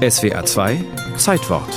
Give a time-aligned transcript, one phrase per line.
[0.00, 0.82] SWR 2
[1.18, 1.68] Zeitwort.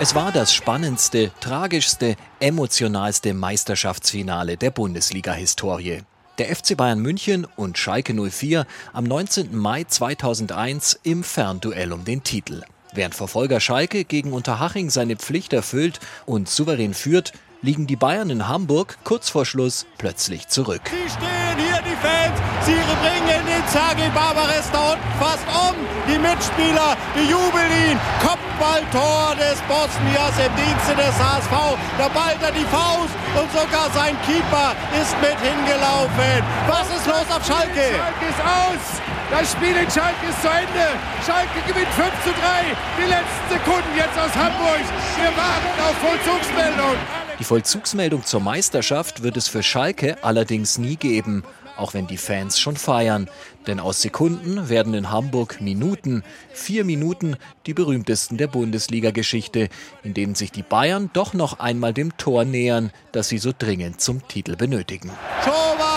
[0.00, 6.00] Es war das spannendste, tragischste, emotionalste Meisterschaftsfinale der Bundesliga-Historie.
[6.38, 9.56] Der FC Bayern München und Schalke 04 am 19.
[9.56, 12.64] Mai 2001 im Fernduell um den Titel.
[12.92, 18.48] Während Verfolger Schalke gegen Unterhaching seine Pflicht erfüllt und souverän führt, liegen die Bayern in
[18.48, 20.82] Hamburg kurz vor Schluss plötzlich zurück.
[20.84, 22.38] Sie stehen hier, die Fans.
[22.64, 25.74] Sie bringen den Zagi Barbares da unten fast um.
[26.06, 27.98] Die Mitspieler, die jubeln ihn.
[28.22, 31.54] Kopfballtor des Bosniers im Dienste des HSV.
[31.98, 36.40] Da ballt er die Faust und sogar sein Keeper ist mit hingelaufen.
[36.68, 37.96] Was ist los auf Schalke?
[37.96, 38.84] Schalke ist aus.
[39.30, 40.86] Das Spiel in Schalke ist zu Ende.
[41.26, 42.72] Schalke gewinnt 5 zu 3.
[42.96, 44.84] Die letzten Sekunden jetzt aus Hamburg.
[45.20, 46.96] Wir warten auf Vollzugsmeldung.
[47.38, 51.44] Die Vollzugsmeldung zur Meisterschaft wird es für Schalke allerdings nie geben,
[51.76, 53.30] auch wenn die Fans schon feiern.
[53.68, 57.36] Denn aus Sekunden werden in Hamburg Minuten, vier Minuten,
[57.66, 59.68] die berühmtesten der Bundesliga-Geschichte,
[60.02, 64.00] in denen sich die Bayern doch noch einmal dem Tor nähern, das sie so dringend
[64.00, 65.10] zum Titel benötigen.
[65.44, 65.87] Schober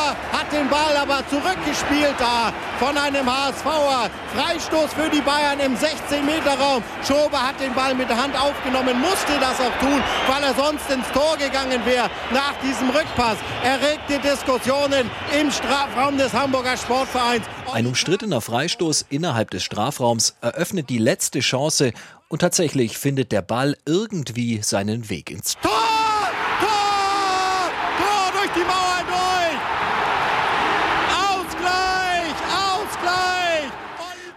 [0.52, 4.10] den Ball aber zurückgespielt da von einem HSVer.
[4.36, 6.84] Freistoß für die Bayern im 16-Meter-Raum.
[7.06, 10.90] Schober hat den Ball mit der Hand aufgenommen, musste das auch tun, weil er sonst
[10.90, 13.38] ins Tor gegangen wäre nach diesem Rückpass.
[13.64, 17.46] Erregte Diskussionen im Strafraum des Hamburger Sportvereins.
[17.72, 21.94] Ein umstrittener Freistoß innerhalb des Strafraums eröffnet die letzte Chance
[22.30, 25.72] und tatsächlich findet der Ball irgendwie seinen Weg ins Tor!
[26.60, 26.70] Tor!
[27.98, 29.41] Tor durch die Mauer durch!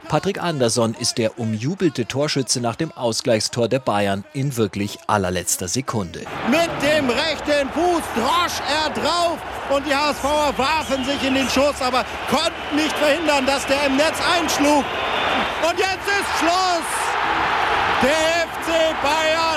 [0.08, 6.20] Patrick Andersson ist der umjubelte Torschütze nach dem Ausgleichstor der Bayern in wirklich allerletzter Sekunde.
[6.48, 9.38] Mit dem rechten Fuß drosch er drauf
[9.70, 13.96] und die HSVer warfen sich in den Schuss, aber konnten nicht verhindern, dass der im
[13.96, 14.84] Netz einschlug.
[15.68, 16.88] Und jetzt ist Schluss!
[18.02, 18.43] Der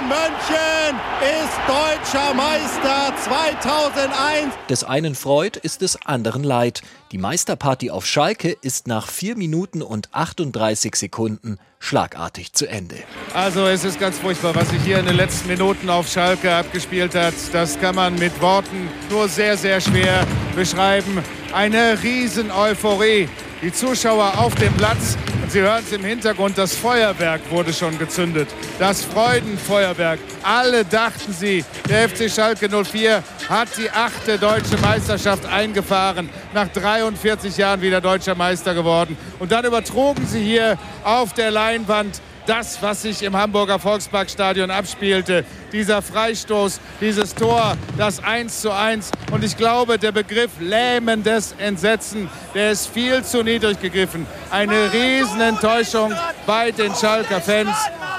[0.08, 4.54] München ist deutscher Meister 2001.
[4.70, 6.82] Des einen Freud ist des anderen Leid.
[7.12, 12.96] Die Meisterparty auf Schalke ist nach 4 Minuten und 38 Sekunden schlagartig zu Ende.
[13.34, 17.14] Also es ist ganz furchtbar, was sich hier in den letzten Minuten auf Schalke abgespielt
[17.14, 17.34] hat.
[17.52, 20.26] Das kann man mit Worten nur sehr, sehr schwer
[20.56, 21.22] beschreiben.
[21.54, 23.28] Eine Riesen-Euphorie.
[23.62, 25.18] Die Zuschauer auf dem Platz
[25.58, 28.48] Sie hören es im Hintergrund, das Feuerwerk wurde schon gezündet.
[28.78, 30.20] Das Freudenfeuerwerk.
[30.44, 36.30] Alle dachten sie, der FC Schalke 04 hat die achte deutsche Meisterschaft eingefahren.
[36.54, 39.18] Nach 43 Jahren wieder deutscher Meister geworden.
[39.40, 45.46] Und dann übertrugen sie hier auf der Leinwand das, was sich im Hamburger Volksparkstadion abspielte.
[45.72, 49.12] Dieser Freistoß, dieses Tor, das 1 zu 1.
[49.32, 54.26] Und ich glaube, der Begriff lähmendes Entsetzen, der ist viel zu niedrig gegriffen.
[54.50, 56.14] Eine Riesenenttäuschung
[56.46, 57.76] bei den Schalker Fans.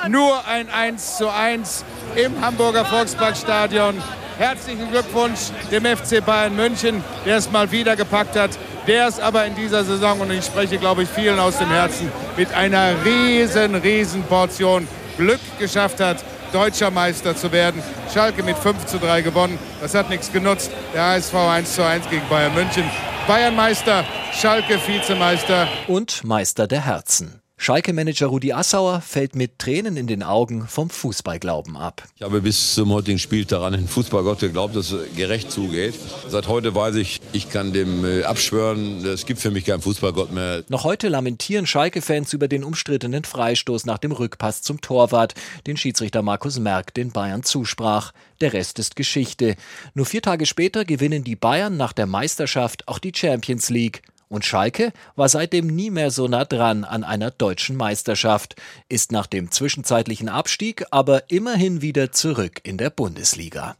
[0.09, 1.85] Nur ein 1 zu 1
[2.15, 4.01] im Hamburger Volksparkstadion.
[4.39, 8.51] Herzlichen Glückwunsch dem FC Bayern München, der es mal wieder gepackt hat
[8.89, 12.11] der es aber in dieser Saison, und ich spreche, glaube ich, vielen aus dem Herzen,
[12.37, 14.89] mit einer riesen, riesen Portion
[15.19, 17.83] Glück geschafft hat, deutscher Meister zu werden.
[18.13, 19.59] Schalke mit 5 zu 3 gewonnen.
[19.83, 20.71] Das hat nichts genutzt.
[20.95, 22.85] Der HSV 1 zu 1 gegen Bayern München.
[23.27, 25.69] Bayern Meister, Schalke Vizemeister.
[25.87, 27.43] Und Meister der Herzen.
[27.61, 32.05] Schalke-Manager Rudi Assauer fällt mit Tränen in den Augen vom Fußballglauben ab.
[32.15, 35.95] Ich habe bis zum heutigen Spieltag an den Fußballgott geglaubt, dass es gerecht zugeht.
[36.29, 40.33] Seit heute weiß ich, ich kann dem äh, abschwören, es gibt für mich keinen Fußballgott
[40.33, 40.63] mehr.
[40.69, 45.35] Noch heute lamentieren Schalke-Fans über den umstrittenen Freistoß nach dem Rückpass zum Torwart,
[45.67, 48.13] den Schiedsrichter Markus Merck den Bayern zusprach.
[48.41, 49.57] Der Rest ist Geschichte.
[49.95, 54.03] Nur vier Tage später gewinnen die Bayern nach der Meisterschaft auch die Champions League.
[54.29, 58.57] Und Schalke war seitdem nie mehr so nah dran an einer deutschen Meisterschaft,
[58.89, 63.77] ist nach dem zwischenzeitlichen Abstieg aber immerhin wieder zurück in der Bundesliga.